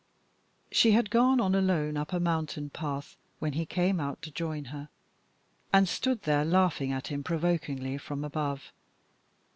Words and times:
She 0.71 0.93
had 0.93 1.11
gone 1.11 1.39
alone 1.39 1.95
up 1.95 2.11
a 2.11 2.19
mountain 2.19 2.71
path 2.71 3.17
when 3.37 3.53
he 3.53 3.67
came 3.67 3.99
out 3.99 4.19
to 4.23 4.31
join 4.31 4.65
her, 4.73 4.89
and 5.71 5.87
stood 5.87 6.23
there 6.23 6.43
laughing 6.43 6.91
at 6.91 7.09
him 7.09 7.23
provokingly 7.23 7.99
from 7.99 8.23
above. 8.23 8.73